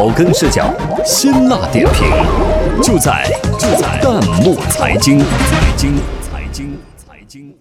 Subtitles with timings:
[0.00, 0.74] 草根视角，
[1.04, 2.08] 辛辣点评，
[2.82, 3.22] 就在
[3.58, 7.54] 就在弹幕财经财经财经财经。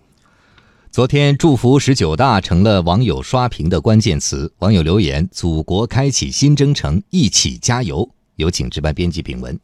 [0.89, 4.53] 昨天，祝福十九大成了网友刷屏的关键词。
[4.59, 9.59] 网友留言：“祖国开启新征程，一起加油。”有请值班编辑炳文。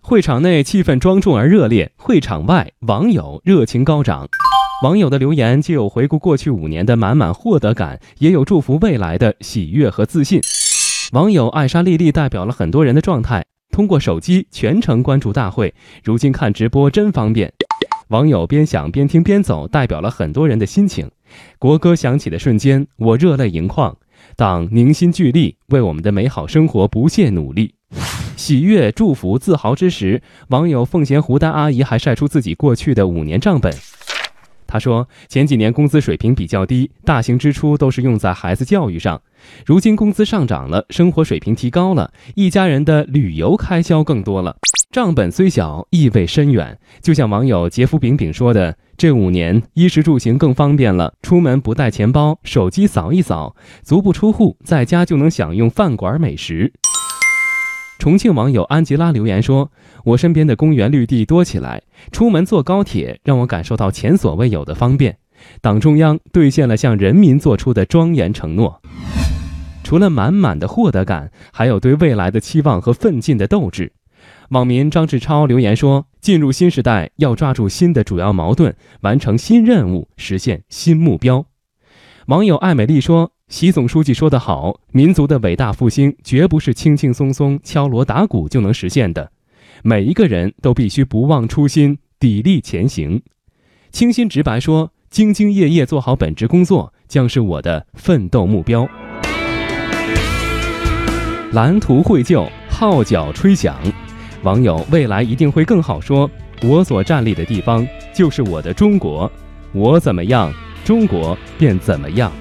[0.00, 4.26] 会场内气氛庄重而热烈，会场外网友热情高涨。
[4.82, 10.40] 网友的留言既有回顾过去五年的满满获得感，也有祝福未来的喜悦和自信。
[11.12, 15.72] 网友艾莎丽丽代表了很多人的状态，通过手机全程关注大会，
[16.02, 17.52] 如今看直播真方便。
[18.08, 21.10] 网友边想边听边走，代表了很多人的心情。
[21.58, 23.96] 国歌响起的瞬间，我热泪盈眶。
[24.36, 27.74] 党凝心聚力，为我们的美好生活不懈努力。
[28.36, 33.72] 喜悦、祝福、自豪之时，网友奉贤胡丹阿姨还晒出自己过去的五年账本。
[34.74, 39.22] 他说：“前几年工资水平比较低，大型支出都是用在孩子教育上。
[39.64, 44.56] 如今工资上涨了，生活水平提高了，一家人的旅游开销更多了。
[44.90, 46.76] 账本虽小，意味深远。
[47.00, 56.72] 就像网友杰夫饼饼说的：‘这五年衣食住行更方便了，出门不带钱包，手机扫一扫，足不出户，在家就能享用饭馆美食。’”
[57.98, 59.70] 重庆网友安吉拉留言说
[60.04, 65.16] ：“我身边的公园绿地多起来，出门坐高铁让我感受到前所未有的方便。
[65.62, 68.82] 党中央兑现了向人民做出的庄严承诺。
[69.82, 73.92] 除了满满的获得感，还有对未来的期望和奋进的斗志。”
[74.50, 81.46] 网民张志超留言说：“进入新时代，要抓住新的主要矛盾，完成新任务，实现新目标。”
[82.26, 83.33] 网友艾美丽说。
[83.54, 89.30] 习总书记说得好，民族的伟大复兴绝不是轻轻松松敲锣打鼓就能实现的，
[89.84, 93.22] 每一个人都必须不忘初心，砥砺前行。
[93.92, 98.88] 清新直白说：“兢兢业业做好本职工作，将是我的奋斗目标。”
[101.54, 103.76] 蓝图绘就，号角吹响，
[104.42, 106.00] 网友未来一定会更好。
[106.00, 106.28] 说
[106.66, 109.30] ：“我所站立的地方就是我的中国，
[109.70, 110.52] 我怎么样，
[110.84, 112.32] 中国便怎么样。”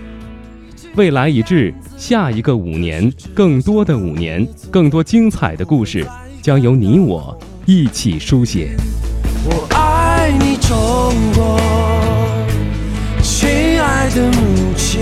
[0.96, 6.06] 未来已至，下一个五年，更多的五年，更多精彩的故事，
[6.40, 8.76] 将由你我一起书写。
[9.44, 11.60] 我爱你，中国，
[13.24, 13.50] 亲
[13.82, 15.02] 爱的母亲，